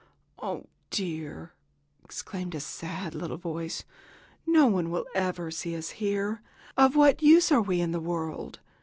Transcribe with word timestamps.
"Oh, 0.41 0.65
dear!" 0.89 1.53
exclaimed 2.03 2.55
a 2.55 2.59
sad 2.59 3.13
little 3.13 3.37
voice, 3.37 3.83
"no 4.47 4.65
one 4.65 4.89
will 4.89 5.05
ever 5.13 5.51
see 5.51 5.75
us 5.75 5.91
here! 5.91 6.41
Of 6.75 6.95
what 6.95 7.21
use 7.21 7.51
are 7.51 7.61
we 7.61 7.81
in 7.81 7.91
the 7.91 7.99
world? 7.99 8.57